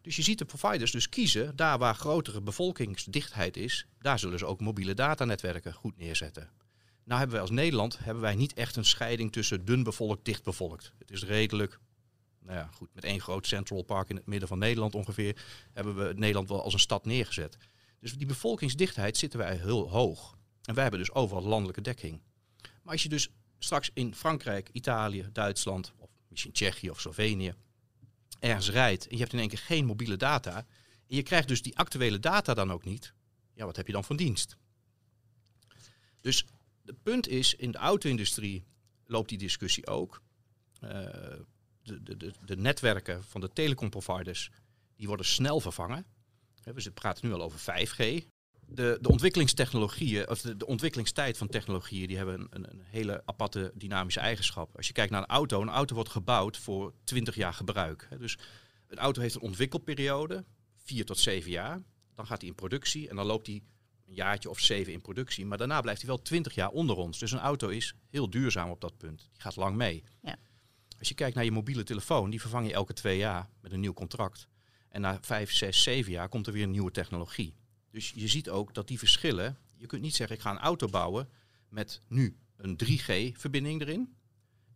[0.09, 4.45] Dus je ziet de providers dus kiezen, daar waar grotere bevolkingsdichtheid is, daar zullen ze
[4.45, 6.49] ook mobiele datanetwerken goed neerzetten.
[7.03, 10.43] Nou hebben wij als Nederland hebben wij niet echt een scheiding tussen dun bevolkt, dicht
[10.43, 10.93] bevolkt.
[10.97, 11.79] Het is redelijk,
[12.39, 15.41] nou ja, goed, met één groot Central Park in het midden van Nederland ongeveer,
[15.73, 17.57] hebben we Nederland wel als een stad neergezet.
[17.99, 20.37] Dus die bevolkingsdichtheid zitten wij heel hoog.
[20.63, 22.21] En wij hebben dus overal landelijke dekking.
[22.61, 27.53] Maar als je dus straks in Frankrijk, Italië, Duitsland, of misschien Tsjechië of Slovenië,
[28.39, 30.55] ergens rijdt en je hebt in één keer geen mobiele data.
[31.07, 33.13] En je krijgt dus die actuele data dan ook niet.
[33.53, 34.57] Ja, wat heb je dan van dienst?
[36.21, 36.45] Dus
[36.85, 38.65] het punt is, in de auto-industrie
[39.05, 40.21] loopt die discussie ook.
[40.83, 40.89] Uh,
[41.83, 44.51] de, de, de, de, netwerken van de telecomproviders
[44.95, 46.05] die worden snel vervangen.
[46.63, 48.25] We praten nu al over 5G.
[48.71, 53.71] De, de ontwikkelingstechnologieën, of de, de, ontwikkelingstijd van technologieën, die hebben een, een, hele aparte
[53.75, 54.77] dynamische eigenschap.
[54.77, 58.07] Als je kijkt naar een auto, een auto wordt gebouwd voor 20 jaar gebruik.
[58.19, 58.37] Dus
[58.87, 60.45] een auto heeft een ontwikkelperiode,
[60.77, 61.81] 4 tot 7 jaar.
[62.15, 63.61] Dan gaat hij in productie en dan loopt hij
[64.07, 65.45] een jaartje of zeven in productie.
[65.45, 67.19] Maar daarna blijft hij wel 20 jaar onder ons.
[67.19, 69.29] Dus een auto is heel duurzaam op dat punt.
[69.31, 70.03] Die gaat lang mee.
[70.21, 70.35] Ja.
[70.99, 73.79] Als je kijkt naar je mobiele telefoon, die vervang je elke twee jaar met een
[73.79, 74.47] nieuw contract.
[74.89, 77.55] En na vijf, zes, zeven jaar komt er weer een nieuwe technologie.
[77.91, 79.57] Dus je ziet ook dat die verschillen.
[79.75, 81.29] Je kunt niet zeggen, ik ga een auto bouwen
[81.69, 84.13] met nu een 3G-verbinding erin.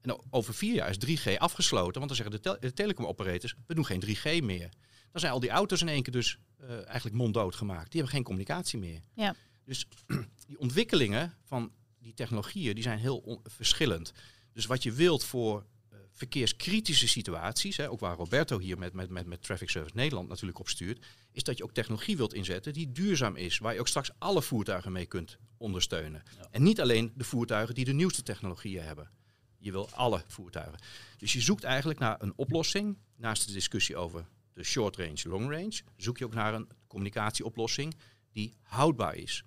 [0.01, 3.85] En over vier jaar is 3G afgesloten, want dan zeggen de, tel telecomoperators, we doen
[3.85, 4.69] geen 3G meer.
[5.11, 7.91] Dan zijn al die auto's in één keer dus uh, eigenlijk monddood gemaakt.
[7.91, 9.01] Die hebben geen communicatie meer.
[9.15, 9.35] Ja.
[9.65, 9.87] Dus
[10.47, 14.13] die ontwikkelingen van die technologieën, die zijn heel verschillend.
[14.53, 15.65] Dus wat je wilt voor
[16.13, 20.59] verkeerskritische situaties, hè, ook waar Roberto hier met, met, met, met Traffic Service Nederland natuurlijk
[20.59, 23.87] op stuurt, is dat je ook technologie wilt inzetten die duurzaam is, waar je ook
[23.87, 26.23] straks alle voertuigen mee kunt ondersteunen.
[26.51, 29.09] En niet alleen de voertuigen die de nieuwste technologieën hebben.
[29.57, 30.79] Je wil alle voertuigen.
[31.17, 35.51] Dus je zoekt eigenlijk naar een oplossing, naast de discussie over de short range, long
[35.51, 37.95] range, zoek je ook naar een communicatieoplossing
[38.31, 39.43] die houdbaar is.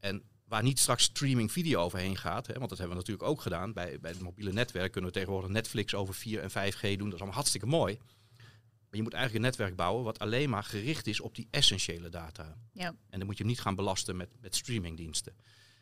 [0.00, 0.22] En
[0.54, 2.46] waar niet straks streaming video overheen gaat.
[2.46, 3.72] Hè, want dat hebben we natuurlijk ook gedaan.
[3.72, 6.98] Bij, bij het mobiele netwerk kunnen we tegenwoordig Netflix over 4 en 5G doen.
[6.98, 7.98] Dat is allemaal hartstikke mooi.
[8.88, 12.08] Maar je moet eigenlijk een netwerk bouwen wat alleen maar gericht is op die essentiële
[12.08, 12.56] data.
[12.72, 12.86] Ja.
[12.86, 15.34] En dan moet je hem niet gaan belasten met, met streamingdiensten.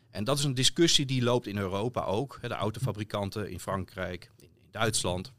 [0.09, 2.37] En dat is een discussie die loopt in Europa ook.
[2.41, 5.33] Hè, de autofabrikanten in Frankrijk, in, in Duitsland,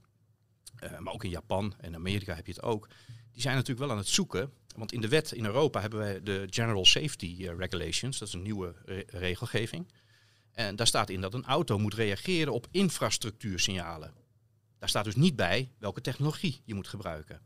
[0.84, 2.88] uh, maar ook in Japan en Amerika heb je het ook.
[3.34, 6.22] Die zijn natuurlijk wel aan het zoeken want in de wet in Europa hebben wij
[6.22, 8.74] de General Safety eh, Regulations, dat is een nieuwe
[9.06, 9.92] regelgeving.
[10.52, 14.14] En daar staat in dat een auto moet reageren op infrastructuursignalen.
[14.78, 17.40] Daar staat dus niet bij welke technologie je moet gebruiken.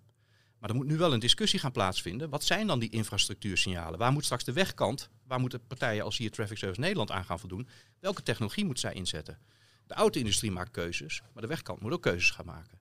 [0.58, 2.30] Maar er moet nu wel een discussie gaan plaatsvinden.
[2.30, 3.98] Wat zijn dan die infrastructuursignalen?
[3.98, 7.38] Waar moet straks de wegkant, waar moeten partijen als hier Traffic Service Nederland aan gaan
[7.38, 7.68] voldoen?
[8.00, 9.38] Welke technologie moet zij inzetten?
[9.86, 12.77] De auto-industrie maakt keuzes, maar de wegkant moet ook keuzes gaan maken.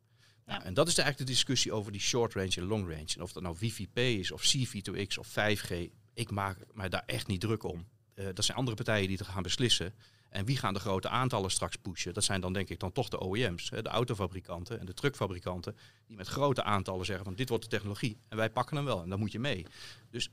[0.47, 0.63] Ja.
[0.63, 3.13] en dat is eigenlijk de discussie over die short range en long range.
[3.15, 5.73] En of dat nou VVP is of CV2X of 5G,
[6.13, 7.87] ik maak mij daar echt niet druk om.
[8.15, 9.93] Uh, dat zijn andere partijen die het gaan beslissen.
[10.29, 12.13] En wie gaan de grote aantallen straks pushen?
[12.13, 16.17] Dat zijn dan denk ik dan toch de OEM's, de autofabrikanten en de truckfabrikanten, die
[16.17, 19.09] met grote aantallen zeggen van dit wordt de technologie en wij pakken hem wel en
[19.09, 19.65] dan moet je mee.
[20.09, 20.29] Dus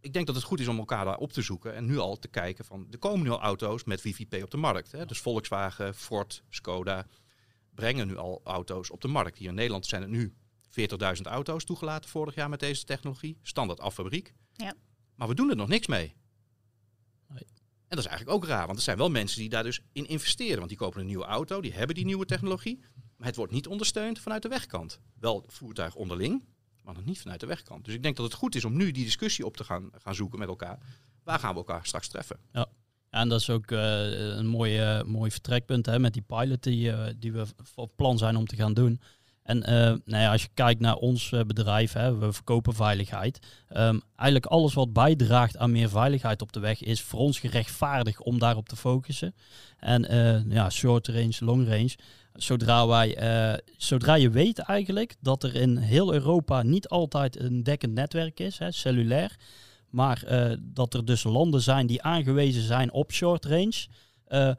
[0.00, 2.18] ik denk dat het goed is om elkaar daar op te zoeken en nu al
[2.18, 4.92] te kijken van er komen nu al auto's met VVP op de markt.
[4.92, 5.06] Hè?
[5.06, 7.06] Dus Volkswagen, Ford, Skoda,
[7.74, 9.38] brengen nu al auto's op de markt.
[9.38, 10.34] Hier in Nederland zijn er nu
[10.80, 13.38] 40.000 auto's toegelaten vorig jaar met deze technologie.
[13.42, 14.34] Standaard af fabriek.
[14.52, 14.74] Ja.
[15.14, 16.14] Maar we doen er nog niks mee.
[17.28, 17.44] Nee.
[17.88, 20.06] En dat is eigenlijk ook raar, want er zijn wel mensen die daar dus in
[20.06, 20.56] investeren.
[20.56, 22.80] Want die kopen een nieuwe auto, die hebben die nieuwe technologie.
[23.16, 25.00] Maar het wordt niet ondersteund vanuit de wegkant.
[25.20, 26.44] Wel voertuig onderling,
[26.82, 27.84] maar nog niet vanuit de wegkant.
[27.84, 30.14] Dus ik denk dat het goed is om nu die discussie op te gaan, gaan
[30.14, 30.78] zoeken met elkaar.
[31.22, 32.38] Waar gaan we elkaar straks treffen?
[32.52, 32.68] Ja
[33.14, 36.86] en dat is ook uh, een mooi, uh, mooi vertrekpunt hè, met die pilot die,
[36.86, 39.00] uh, die we van plan zijn om te gaan doen.
[39.42, 39.58] En
[40.04, 43.38] nou ja, als je kijkt naar ons bedrijf, hè, we verkopen veiligheid.
[43.76, 48.22] Um, eigenlijk alles wat bijdraagt aan meer veiligheid op de weg is voor ons gerechtvaardigd
[48.22, 49.34] om daarop te focussen.
[49.78, 50.06] En
[50.48, 51.94] ja, short range, long range.
[52.32, 53.18] Zodra, wij,
[53.76, 58.58] zodra je weet eigenlijk dat er in heel Europa niet altijd een dekkend netwerk is,
[58.58, 59.36] hè, cellulair
[59.94, 63.86] maar uh, dat er dus landen zijn die aangewezen zijn op short range.
[64.28, 64.50] Uh,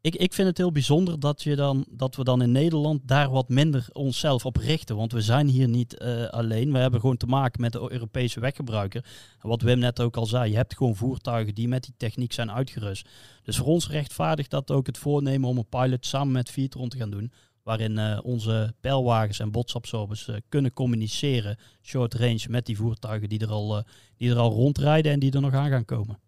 [0.00, 3.30] ik, ik vind het heel bijzonder dat, je dan, dat we dan in Nederland daar
[3.30, 4.96] wat minder onszelf op richten.
[4.96, 6.72] Want we zijn hier niet uh, alleen.
[6.72, 9.04] We hebben gewoon te maken met de Europese weggebruiker.
[9.40, 12.52] Wat Wim net ook al zei, je hebt gewoon voertuigen die met die techniek zijn
[12.52, 13.08] uitgerust.
[13.42, 16.96] Dus voor ons rechtvaardigt dat ook het voornemen om een pilot samen met Vietron te
[16.96, 17.32] gaan doen
[17.66, 23.38] waarin uh, onze pijlwagens en botsabsorbers uh, kunnen communiceren short range met die voertuigen die
[23.38, 23.84] er, al, uh,
[24.16, 26.20] die er al rondrijden en die er nog aan gaan komen.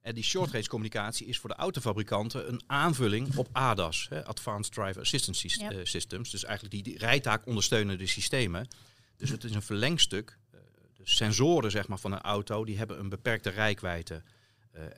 [0.00, 4.74] En die short range communicatie is voor de autofabrikanten een aanvulling op ADAS, hè, Advanced
[4.74, 5.48] Driver Assistance
[5.82, 6.30] Systems.
[6.30, 8.68] Dus eigenlijk die, die rijtaak ondersteunende systemen.
[9.16, 10.38] Dus het is een verlengstuk.
[10.96, 14.22] de sensoren zeg maar, van een auto die hebben een beperkte rijkwijde.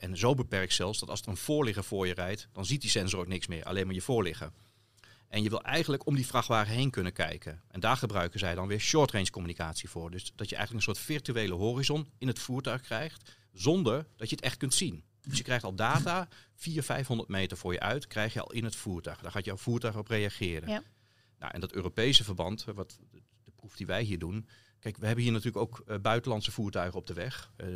[0.00, 2.90] en zo beperkt zelfs dat als er een voorligger voor je rijdt, dan ziet die
[2.90, 4.52] sensor ook niks meer, alleen maar je voorligger.
[5.32, 7.62] En je wil eigenlijk om die vrachtwagen heen kunnen kijken.
[7.68, 10.10] En daar gebruiken zij dan weer short-range communicatie voor.
[10.10, 14.34] Dus dat je eigenlijk een soort virtuele horizon in het voertuig krijgt, zonder dat je
[14.34, 15.04] het echt kunt zien.
[15.20, 18.64] Dus je krijgt al data, 400, 500 meter voor je uit, krijg je al in
[18.64, 19.20] het voertuig.
[19.20, 20.68] Daar gaat jouw voertuig op reageren.
[20.68, 20.82] Ja.
[21.38, 22.98] Nou, en dat Europese verband, wat
[23.44, 24.48] de proef die wij hier doen.
[24.78, 27.52] Kijk, we hebben hier natuurlijk ook eh, buitenlandse voertuigen op de weg.
[27.56, 27.68] Eh,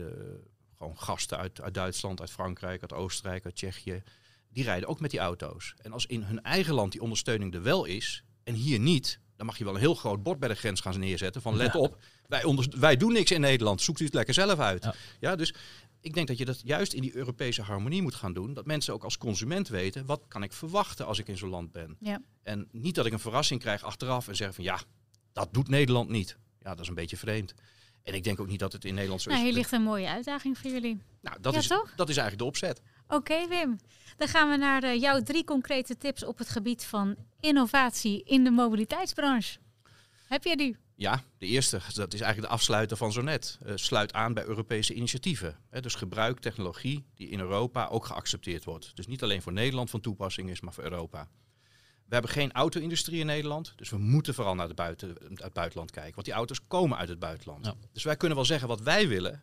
[0.77, 4.03] gewoon gasten uit, uit Duitsland, uit Frankrijk, uit Oostenrijk, uit Tsjechië.
[4.53, 5.75] Die rijden ook met die auto's.
[5.83, 9.47] En als in hun eigen land die ondersteuning er wel is en hier niet, dan
[9.47, 11.79] mag je wel een heel groot bord bij de grens gaan neerzetten van let Ja.
[11.79, 14.85] op, wij, onder, wij doen niks in Nederland, zoekt u het lekker zelf uit.
[14.85, 14.95] Ja.
[15.21, 15.37] Ja.
[15.37, 15.55] dus
[16.01, 18.55] ik denk dat je dat juist in die Europese harmonie moet gaan doen.
[18.55, 21.73] Dat mensen ook als consument weten, wat kan ik verwachten als ik in zo'n land
[21.73, 21.97] ben.
[22.01, 22.21] Ja.
[22.43, 24.81] En niet dat ik een verrassing krijg achteraf en zeg van ja,
[25.33, 26.37] dat doet Nederland niet.
[26.61, 27.55] Ja, dat is een beetje vreemd.
[28.03, 29.49] En ik denk ook niet dat het in Nederland zo Nou, is.
[29.49, 31.01] hier ligt een mooie uitdaging voor jullie.
[31.21, 31.93] Nou, dat, Ja, is, toch?
[31.97, 32.83] dat is eigenlijk de opzet.
[33.09, 33.79] Oké, Wim.
[34.17, 38.45] Dan gaan we naar eh, jouw drie concrete tips op het gebied van innovatie in
[38.45, 39.59] de mobiliteitsbranche.
[40.29, 40.77] Heb je die?
[40.95, 43.59] Ja, de eerste, dat is eigenlijk de afsluiter van zo net.
[43.65, 45.59] Eh, sluit aan bij Europese initiatieven.
[45.71, 48.97] Hè, dus gebruik technologie die in Europa ook geaccepteerd wordt.
[48.97, 51.29] Dus niet alleen voor Nederland van toepassing is, maar voor Europa.
[52.07, 55.91] We hebben geen auto-industrie in Nederland, dus we moeten vooral naar de buiten, het buitenland
[55.91, 56.15] kijken.
[56.15, 57.67] Want die auto's komen uit het buitenland.
[57.67, 57.75] Ja.
[57.93, 59.43] Dus wij kunnen wel zeggen wat wij willen.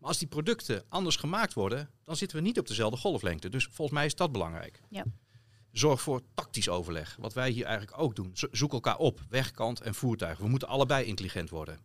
[0.00, 3.48] Maar als die producten anders gemaakt worden, dan zitten we niet op dezelfde golflengte.
[3.48, 4.80] Dus volgens mij is dat belangrijk.
[4.88, 5.04] Ja.
[5.72, 7.16] Zorg voor tactisch overleg.
[7.20, 8.30] Wat wij hier eigenlijk ook doen.
[8.34, 10.44] Zo- Zoek elkaar op, wegkant en voertuigen.
[10.44, 11.78] We moeten allebei intelligent worden.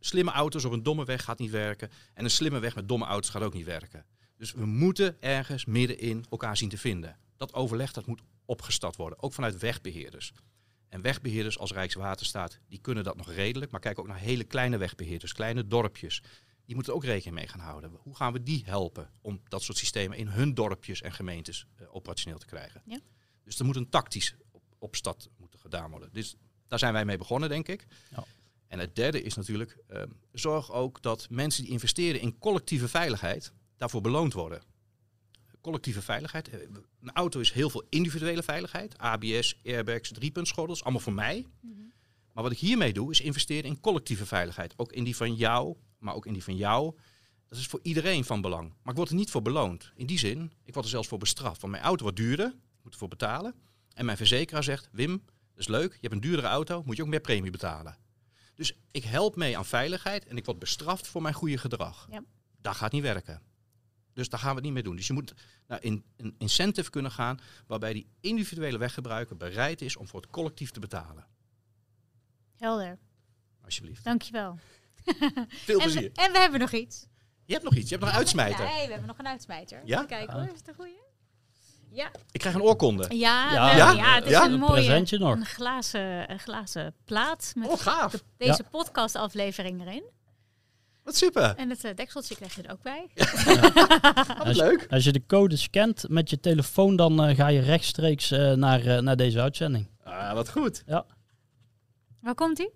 [0.00, 1.90] Slimme auto's op een domme weg gaat niet werken.
[2.14, 4.04] En een slimme weg met domme auto's gaat ook niet werken.
[4.36, 7.16] Dus we moeten ergens middenin elkaar zien te vinden.
[7.36, 9.22] Dat overleg dat moet opgestart worden.
[9.22, 10.32] Ook vanuit wegbeheerders.
[10.88, 13.70] En wegbeheerders als Rijkswaterstaat, die kunnen dat nog redelijk.
[13.70, 16.22] Maar kijk ook naar hele kleine wegbeheerders, kleine dorpjes.
[16.70, 17.90] Die moeten er ook rekening mee gaan houden.
[18.02, 21.94] Hoe gaan we die helpen om dat soort systemen in hun dorpjes en gemeentes eh,
[21.94, 22.82] operationeel te krijgen?
[22.84, 22.98] Ja.
[23.44, 26.08] Dus er moet een tactisch op, opstart moeten gedaan worden.
[26.12, 26.36] Dus
[26.68, 27.86] daar zijn wij mee begonnen, denk ik.
[28.10, 28.24] Ja.
[28.66, 30.02] En het derde is natuurlijk, eh,
[30.32, 34.62] zorg ook dat mensen die investeren in collectieve veiligheid daarvoor beloond worden.
[35.60, 36.48] Collectieve veiligheid.
[36.48, 36.60] eh,
[37.00, 38.98] Een auto is heel veel individuele veiligheid.
[38.98, 41.46] ABS, airbags, driepuntschottels, allemaal voor mij.
[42.32, 44.74] Maar wat ik hiermee doe, is investeren in collectieve veiligheid.
[44.76, 46.96] Ook in die van jou, maar ook in die van jou.
[47.48, 48.68] Dat is voor iedereen van belang.
[48.68, 49.92] Maar ik word er niet voor beloond.
[49.94, 51.60] In die zin, ik word er zelfs voor bestraft.
[51.60, 53.54] Want mijn auto wordt duurder, ik moet ervoor betalen.
[53.94, 57.02] En mijn verzekeraar zegt, Wim, dat is leuk, je hebt een duurdere auto, moet je
[57.02, 57.96] ook meer premie betalen.
[58.54, 62.06] Dus ik help mee aan veiligheid en ik word bestraft voor mijn goede gedrag.
[62.10, 62.24] Ja.
[62.60, 63.42] Dat gaat niet werken.
[64.12, 64.96] Dus daar gaan we het niet mee doen.
[64.96, 65.34] Dus je moet
[65.66, 70.30] naar in, een incentive kunnen gaan waarbij die individuele weggebruiker bereid is om voor het
[70.30, 71.26] collectief te betalen.
[72.56, 72.98] Helder.
[73.64, 74.04] Alsjeblieft.
[74.04, 74.58] Dankjewel.
[75.48, 76.10] Veel En, plezier.
[76.14, 77.06] en we hebben nog iets.
[77.44, 78.64] Je hebt nog iets, je hebt nog een uitsmijter.
[78.64, 79.80] Nee, we hebben nog een uitsmijter.
[79.84, 80.04] Ja?
[80.04, 80.98] Kijken hoor, is het een goeie?
[81.92, 83.06] Ja, Ik krijg een oorkonde.
[83.16, 83.70] ja, Ja.
[83.70, 83.90] we- Ja?
[83.90, 84.44] ja, het is Ja?
[84.44, 85.34] een Een mooie presentje nog.
[85.34, 88.14] Een glazen, een glazen plaat met Oh, gaaf.
[88.36, 90.04] deze podcastaflevering erin.
[91.04, 91.54] Wat super.
[91.56, 93.10] En het eh, dekseltje krijg je er ook bij.
[94.38, 94.86] Wat Als, leuk.
[94.90, 99.02] als je de code scant met je telefoon, dan eh, ga je rechtstreeks eh, naar,
[99.02, 99.88] naar deze uitzending.
[100.04, 100.82] Ah, wat goed.
[102.20, 102.70] Waar komt hij?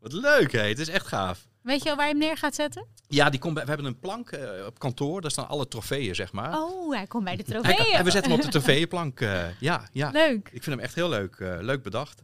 [0.00, 0.68] Wat leuk, hé.
[0.68, 1.46] Het is echt gaaf.
[1.62, 2.86] Weet je al waar je hem neer gaat zetten?
[3.08, 5.20] Ja, die komt bij, we hebben een plank eh, op kantoor.
[5.20, 6.58] Daar staan alle trofeeën, zeg maar.
[6.62, 7.94] Oh, hij komt bij de Hij- trofeeën.
[7.96, 9.20] en we zetten hem op de trofeeënplank.
[9.20, 10.10] eh ja, ja.
[10.10, 10.46] Leuk.
[10.52, 11.36] Ik vind hem echt heel leuk.
[11.36, 12.22] eh, leuk bedacht.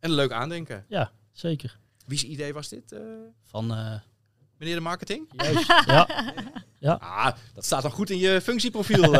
[0.00, 0.84] En leuk aandenken.
[0.88, 1.78] Ja, zeker.
[2.06, 2.92] Wie's idee was dit?
[2.92, 3.00] eh,
[3.44, 3.94] Van, eh,
[4.58, 5.28] meneer de marketing?
[5.36, 5.66] juist,
[6.78, 9.12] ja, Ah, dat staat dan goed in je functieprofiel.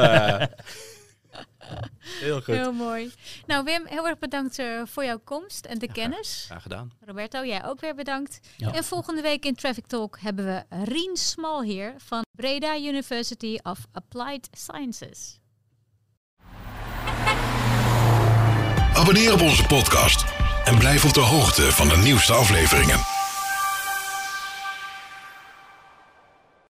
[2.21, 2.55] heel goed.
[2.55, 3.13] Heel mooi.
[3.47, 6.45] Nou Wim, heel erg bedankt eh, voor jouw komst en de kennis.
[6.47, 6.93] Graag gedaan.
[7.01, 8.41] Roberto, jij ook weer bedankt.
[8.57, 8.73] Ja.
[8.73, 13.79] En volgende week in Traffic Talk hebben we Rien Smal hier van Breda University of
[13.93, 15.39] Applied Sciences.
[18.95, 20.25] Abonneer op onze podcast
[20.65, 23.18] en blijf op de hoogte van de nieuwste afleveringen.